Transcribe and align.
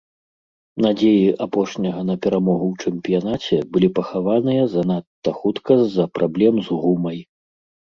Надзеі 0.85 1.27
апошняга 1.45 2.01
на 2.09 2.15
перамогу 2.23 2.65
ў 2.69 2.75
чэмпіянаце 2.87 3.57
былі 3.77 3.87
пахаваныя 4.01 4.63
занадта 4.73 5.37
хутка 5.43 5.71
з-за 5.85 6.11
праблем 6.19 6.55
з 6.67 6.83
гумай. 6.83 7.19